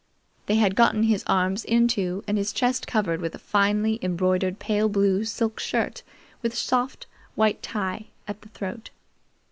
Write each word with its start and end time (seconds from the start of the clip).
They 0.47 0.55
had 0.55 0.73
gotten 0.73 1.03
his 1.03 1.23
arms 1.27 1.63
into 1.63 2.23
and 2.27 2.35
his 2.35 2.51
chest 2.53 2.87
covered 2.87 3.21
with 3.21 3.35
a 3.35 3.37
finely 3.37 3.99
embroidered, 4.01 4.57
pale 4.57 4.89
blue 4.89 5.25
silk 5.25 5.59
shirt, 5.59 6.01
with 6.41 6.55
soft, 6.57 7.05
white 7.35 7.61
tie 7.61 8.07
at 8.27 8.41
the 8.41 8.49
throat. 8.49 8.89